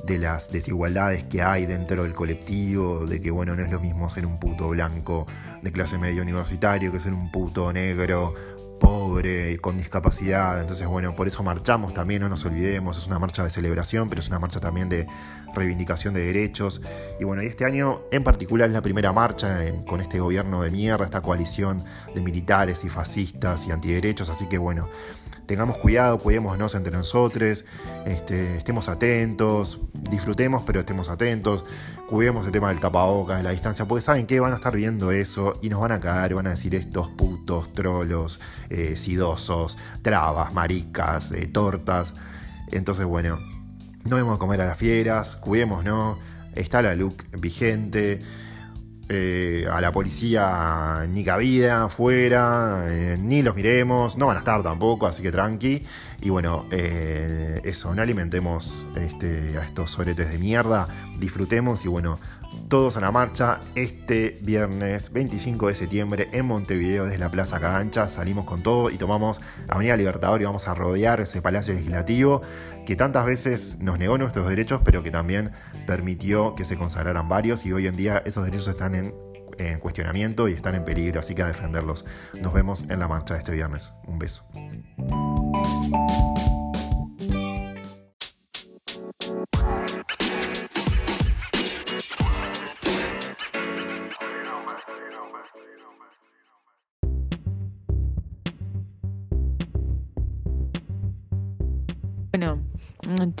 las 0.06 0.50
desigualdades 0.50 1.24
que 1.24 1.42
hay 1.42 1.64
dentro 1.66 2.02
del 2.02 2.14
colectivo, 2.14 3.06
de 3.06 3.20
que 3.20 3.30
bueno, 3.30 3.54
no 3.54 3.64
es 3.64 3.70
lo 3.70 3.80
mismo 3.80 4.10
ser 4.10 4.26
un 4.26 4.38
puto 4.38 4.68
blanco 4.68 5.26
de 5.62 5.70
clase 5.70 5.96
media 5.96 6.22
universitario 6.22 6.90
que 6.90 6.98
ser 6.98 7.12
un 7.12 7.30
puto 7.30 7.72
negro 7.72 8.34
pobre, 8.82 9.58
con 9.58 9.76
discapacidad. 9.76 10.60
Entonces, 10.60 10.88
bueno, 10.88 11.14
por 11.14 11.28
eso 11.28 11.44
marchamos 11.44 11.94
también, 11.94 12.20
no 12.20 12.28
nos 12.28 12.44
olvidemos, 12.44 12.98
es 12.98 13.06
una 13.06 13.20
marcha 13.20 13.44
de 13.44 13.50
celebración, 13.50 14.08
pero 14.08 14.20
es 14.20 14.28
una 14.28 14.40
marcha 14.40 14.58
también 14.58 14.88
de 14.88 15.06
reivindicación 15.54 16.12
de 16.14 16.24
derechos. 16.24 16.82
Y 17.20 17.24
bueno, 17.24 17.44
y 17.44 17.46
este 17.46 17.64
año 17.64 18.00
en 18.10 18.24
particular 18.24 18.68
es 18.68 18.72
la 18.72 18.82
primera 18.82 19.12
marcha 19.12 19.60
con 19.86 20.00
este 20.00 20.18
gobierno 20.18 20.62
de 20.62 20.70
mierda, 20.70 21.04
esta 21.04 21.20
coalición 21.20 21.84
de 22.12 22.20
militares 22.20 22.84
y 22.84 22.88
fascistas 22.88 23.66
y 23.66 23.70
antiderechos, 23.70 24.28
así 24.30 24.48
que 24.48 24.58
bueno, 24.58 24.88
tengamos 25.46 25.78
cuidado, 25.78 26.18
cuidémonos 26.18 26.74
entre 26.74 26.92
nosotros, 26.92 27.64
este, 28.06 28.56
estemos 28.56 28.88
atentos, 28.88 29.80
disfrutemos, 29.92 30.62
pero 30.66 30.80
estemos 30.80 31.08
atentos, 31.08 31.64
cuidemos 32.08 32.46
el 32.46 32.52
tema 32.52 32.68
del 32.68 32.80
tapabocas, 32.80 33.38
de 33.38 33.42
la 33.42 33.50
distancia, 33.50 33.86
porque 33.86 34.02
saben 34.02 34.26
que 34.26 34.40
van 34.40 34.52
a 34.52 34.56
estar 34.56 34.74
viendo 34.74 35.10
eso 35.12 35.58
y 35.62 35.68
nos 35.68 35.80
van 35.80 35.92
a 35.92 36.00
caer, 36.00 36.34
van 36.34 36.46
a 36.46 36.50
decir 36.50 36.74
estos 36.74 37.08
putos, 37.08 37.72
trolos, 37.72 38.40
eh, 38.70 38.96
sidosos, 38.96 39.78
trabas, 40.02 40.52
maricas, 40.52 41.32
eh, 41.32 41.46
tortas. 41.46 42.14
Entonces, 42.70 43.04
bueno, 43.06 43.38
no 44.04 44.16
vamos 44.16 44.36
a 44.36 44.38
comer 44.38 44.60
a 44.62 44.66
las 44.66 44.78
fieras, 44.78 45.36
cuidémonos, 45.36 46.18
está 46.54 46.82
la 46.82 46.94
look 46.94 47.24
vigente. 47.38 48.20
Eh, 49.14 49.66
a 49.70 49.78
la 49.82 49.92
policía 49.92 51.06
ni 51.06 51.22
cabida 51.22 51.84
afuera, 51.84 52.86
eh, 52.88 53.18
ni 53.20 53.42
los 53.42 53.54
miremos, 53.54 54.16
no 54.16 54.26
van 54.26 54.36
a 54.36 54.38
estar 54.38 54.62
tampoco, 54.62 55.06
así 55.06 55.22
que 55.22 55.30
tranqui. 55.30 55.82
Y 56.22 56.30
bueno, 56.30 56.64
eh, 56.70 57.60
eso, 57.62 57.94
no 57.94 58.00
alimentemos 58.00 58.86
este, 58.96 59.58
a 59.58 59.64
estos 59.64 59.90
soretes 59.90 60.30
de 60.30 60.38
mierda, 60.38 60.88
disfrutemos 61.18 61.84
y 61.84 61.88
bueno, 61.88 62.18
todos 62.72 62.96
a 62.96 63.02
la 63.02 63.12
marcha 63.12 63.60
este 63.74 64.38
viernes 64.40 65.12
25 65.12 65.66
de 65.66 65.74
septiembre 65.74 66.30
en 66.32 66.46
Montevideo 66.46 67.04
desde 67.04 67.18
la 67.18 67.30
Plaza 67.30 67.60
Cagancha. 67.60 68.08
Salimos 68.08 68.46
con 68.46 68.62
todo 68.62 68.88
y 68.88 68.96
tomamos 68.96 69.42
Avenida 69.68 69.94
Libertador 69.94 70.40
y 70.40 70.46
vamos 70.46 70.66
a 70.68 70.74
rodear 70.74 71.20
ese 71.20 71.42
Palacio 71.42 71.74
Legislativo 71.74 72.40
que 72.86 72.96
tantas 72.96 73.26
veces 73.26 73.76
nos 73.80 73.98
negó 73.98 74.16
nuestros 74.16 74.48
derechos, 74.48 74.80
pero 74.82 75.02
que 75.02 75.10
también 75.10 75.50
permitió 75.86 76.54
que 76.54 76.64
se 76.64 76.78
consagraran 76.78 77.28
varios 77.28 77.66
y 77.66 77.74
hoy 77.74 77.88
en 77.88 77.94
día 77.94 78.22
esos 78.24 78.42
derechos 78.42 78.68
están 78.68 78.94
en, 78.94 79.14
en 79.58 79.78
cuestionamiento 79.78 80.48
y 80.48 80.54
están 80.54 80.74
en 80.74 80.86
peligro, 80.86 81.20
así 81.20 81.34
que 81.34 81.42
a 81.42 81.48
defenderlos. 81.48 82.06
Nos 82.40 82.54
vemos 82.54 82.86
en 82.88 82.98
la 83.00 83.06
marcha 83.06 83.36
este 83.36 83.52
viernes. 83.52 83.92
Un 84.06 84.18
beso. 84.18 84.48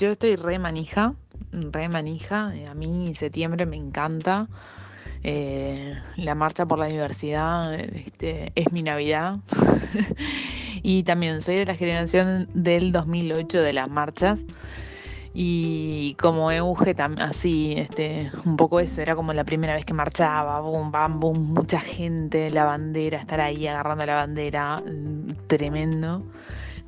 Yo 0.02 0.10
estoy 0.10 0.34
re 0.34 0.58
manija, 0.58 1.14
re 1.52 1.88
manija. 1.88 2.52
eh, 2.56 2.66
A 2.66 2.74
mí 2.74 3.14
septiembre 3.14 3.66
me 3.66 3.76
encanta. 3.76 4.48
Eh, 5.22 5.96
la 6.16 6.34
marcha 6.34 6.66
por 6.66 6.80
la 6.80 6.86
diversidad 6.86 7.72
este, 7.72 8.50
es 8.56 8.72
mi 8.72 8.82
Navidad. 8.82 9.38
y 10.82 11.04
también 11.04 11.40
soy 11.40 11.54
de 11.54 11.66
la 11.66 11.76
generación 11.76 12.48
del 12.52 12.90
2008 12.90 13.60
de 13.60 13.72
las 13.72 13.88
marchas. 13.88 14.44
Y 15.34 16.16
como 16.20 16.50
Euge, 16.50 16.96
así, 17.20 17.74
este, 17.76 18.32
un 18.44 18.56
poco 18.56 18.80
eso, 18.80 19.00
era 19.02 19.14
como 19.14 19.32
la 19.32 19.44
primera 19.44 19.74
vez 19.74 19.84
que 19.84 19.94
marchaba, 19.94 20.60
boom, 20.60 20.90
bam, 20.90 21.20
boom, 21.20 21.54
mucha 21.54 21.78
gente, 21.78 22.50
la 22.50 22.64
bandera, 22.64 23.18
estar 23.18 23.40
ahí 23.40 23.68
agarrando 23.68 24.04
la 24.04 24.16
bandera, 24.16 24.80
mm, 24.80 25.46
tremendo. 25.46 26.24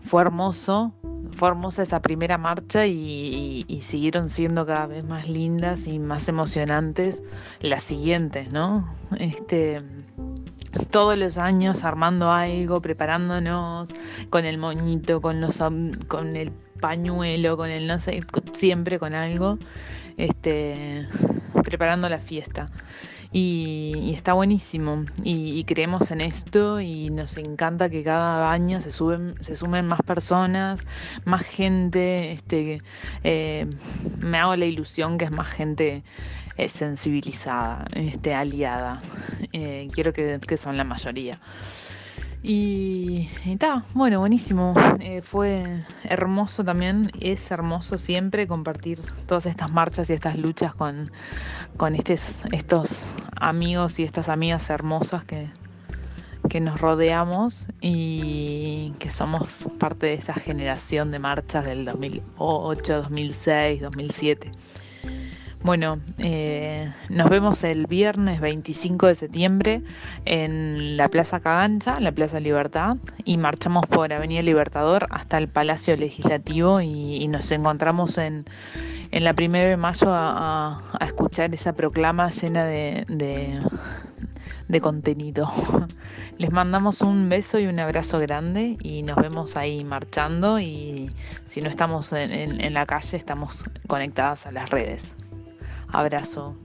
Fue 0.03 0.21
hermoso, 0.21 0.93
fue 1.35 1.49
hermosa 1.49 1.83
esa 1.83 2.01
primera 2.01 2.39
marcha 2.39 2.87
y, 2.87 3.65
siguieron 3.83 4.29
siendo 4.29 4.65
cada 4.65 4.87
vez 4.87 5.05
más 5.05 5.29
lindas 5.29 5.87
y 5.87 5.99
más 5.99 6.29
emocionantes 6.29 7.23
las 7.61 7.83
siguientes, 7.83 8.51
¿no? 8.51 8.89
Este, 9.19 9.83
todos 10.91 11.19
los 11.19 11.37
años 11.39 11.85
armando 11.85 12.31
algo, 12.31 12.81
preparándonos 12.81 13.91
con 14.31 14.45
el 14.45 14.59
moñito, 14.59 15.21
con 15.21 15.41
los 15.41 15.63
con 16.09 16.37
el 16.37 16.51
pañuelo, 16.81 17.57
con 17.57 17.71
el 17.71 17.87
no 17.87 17.99
sé, 17.99 18.23
siempre 18.53 18.99
con 18.99 19.15
algo, 19.15 19.59
este, 20.17 21.07
preparando 21.65 22.09
la 22.09 22.19
fiesta. 22.19 22.69
Y, 23.37 24.13
está 24.15 24.33
buenísimo. 24.33 25.05
Y, 25.25 25.65
creemos 25.65 26.13
en 26.13 26.21
esto 26.21 26.81
y 26.81 27.11
nos 27.11 27.37
encanta 27.37 27.91
que 27.91 28.05
cada 28.05 28.53
año 28.53 28.81
se 28.81 28.93
suben, 28.93 29.35
se 29.41 29.57
sumen 29.57 29.89
más 29.89 30.01
personas, 30.03 30.87
más 31.25 31.43
gente. 31.43 32.31
Este, 32.31 32.79
eh, 33.25 33.67
me 34.21 34.39
hago 34.39 34.55
la 34.55 34.67
ilusión 34.67 35.19
que 35.19 35.25
es 35.25 35.33
más 35.33 35.49
gente 35.49 36.05
eh, 36.57 36.69
sensibilizada, 36.69 37.85
este, 37.97 38.35
aliada. 38.35 39.01
Eh, 39.53 39.89
quiero 39.93 40.13
que, 40.13 40.39
que 40.47 40.57
son 40.57 40.77
la 40.77 40.85
mayoría. 40.85 41.41
Y 42.41 43.31
está, 43.47 43.85
bueno, 43.95 44.21
buenísimo. 44.21 44.75
Fue 45.23 45.83
hermoso 46.05 46.63
también, 46.63 47.11
es 47.19 47.51
hermoso 47.51 47.97
siempre 47.97 48.47
compartir 48.47 49.01
todas 49.27 49.47
estas 49.47 49.73
marchas 49.73 50.11
y 50.11 50.13
estas 50.13 50.37
luchas 50.37 50.75
con, 50.75 51.11
con 51.79 51.95
estos 51.95 53.03
amigos 53.37 53.99
y 53.99 54.05
estas 54.05 54.29
amigas 54.29 54.69
hermosas 54.71 55.25
que, 55.25 55.49
que 56.49 56.61
nos 56.61 56.81
rodeamos 56.81 57.67
y 57.81 58.95
que 58.99 59.11
somos 59.11 59.69
parte 59.79 60.07
de 60.07 60.15
esta 60.15 60.35
generación 60.35 61.11
de 61.11 61.19
marchas 61.19 61.65
del 61.65 61.85
2008, 61.85 63.03
2006, 63.03 63.83
2007. 63.83 64.53
Bueno, 65.65 65.99
eh, 66.19 66.93
nos 67.09 67.31
vemos 67.31 67.65
el 67.65 67.87
viernes 67.87 68.39
25 68.43 69.07
de 69.07 69.15
septiembre 69.15 69.83
en 70.27 70.99
la 70.99 71.09
Plaza 71.09 71.41
Cagancha, 71.41 71.99
la 72.01 72.13
Plaza 72.13 72.39
Libertad, 72.39 72.99
y 73.25 73.39
marchamos 73.39 73.87
por 73.87 74.13
Avenida 74.13 74.43
Libertador 74.43 75.07
hasta 75.09 75.39
el 75.39 75.49
Palacio 75.49 75.97
Legislativo 75.97 76.83
y, 76.83 77.27
nos 77.29 77.51
encontramos 77.51 78.19
en, 78.19 78.45
en 79.11 79.25
la 79.25 79.33
primera 79.33 79.67
de 79.71 79.79
mayo 79.79 80.09
a, 80.13 80.83
a- 81.01 81.05
escuchar 81.07 81.55
esa 81.55 81.73
proclama 81.73 82.31
llena 82.31 82.67
de, 82.67 83.07
de, 83.09 83.59
de 84.69 84.81
contenido. 84.83 85.51
Les 86.39 86.51
mandamos 86.53 87.01
un 87.01 87.31
beso 87.31 87.59
y 87.59 87.67
un 87.67 87.81
abrazo 87.81 88.19
grande 88.19 88.77
y 88.83 89.03
nos 89.03 89.17
vemos 89.17 89.57
ahí 89.57 89.83
marchando 89.83 90.61
y 90.61 91.11
si 91.47 91.63
no 91.63 91.71
estamos 91.71 92.13
en, 92.13 92.33
en- 92.33 92.61
en 92.61 92.75
la 92.75 92.85
calle 92.85 93.17
estamos 93.17 93.65
conectadas 93.87 94.47
a 94.47 94.53
las 94.53 94.69
redes. 94.69 95.17
Abrazo. 95.95 96.57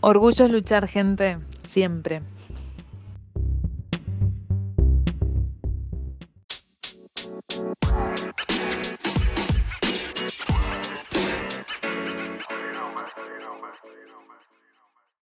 Orgullo 0.00 0.46
es 0.46 0.50
luchar, 0.50 0.88
gente, 0.88 1.38
siempre. 1.66 2.22